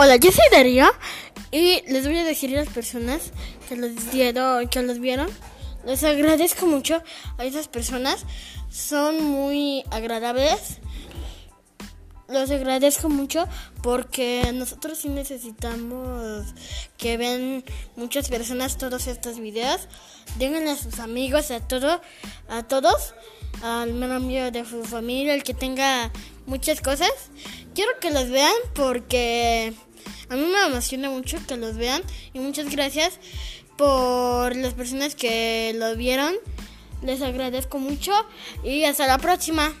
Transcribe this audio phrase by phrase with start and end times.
[0.00, 0.86] Hola, yo soy Darío
[1.50, 3.32] y les voy a decir a las personas
[3.68, 5.26] que los dieron, que los vieron.
[5.84, 7.02] Les agradezco mucho
[7.36, 8.24] a esas personas.
[8.70, 10.78] Son muy agradables.
[12.28, 13.48] Los agradezco mucho
[13.82, 16.46] porque nosotros sí necesitamos
[16.96, 17.64] que vean
[17.96, 19.88] muchas personas todos estos videos.
[20.38, 22.00] Díganle a sus amigos, a todo,
[22.48, 23.14] a todos,
[23.62, 26.12] al miembro de su familia, el que tenga
[26.46, 27.10] muchas cosas.
[27.78, 29.72] Quiero que los vean porque
[30.28, 33.20] a mí me emociona mucho que los vean y muchas gracias
[33.76, 36.34] por las personas que lo vieron.
[37.02, 38.10] Les agradezco mucho
[38.64, 39.72] y hasta la próxima.